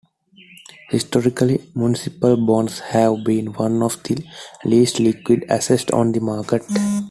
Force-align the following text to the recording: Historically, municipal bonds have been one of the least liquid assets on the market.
Historically, 0.89 1.63
municipal 1.75 2.35
bonds 2.35 2.79
have 2.79 3.23
been 3.23 3.53
one 3.53 3.83
of 3.83 4.01
the 4.01 4.17
least 4.65 4.99
liquid 4.99 5.45
assets 5.47 5.85
on 5.91 6.11
the 6.11 6.19
market. 6.19 6.63